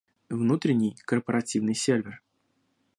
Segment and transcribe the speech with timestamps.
[0.31, 2.23] Внутренний корпоративный сервер